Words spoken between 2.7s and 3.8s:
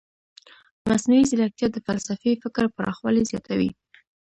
پراخوالی زیاتوي.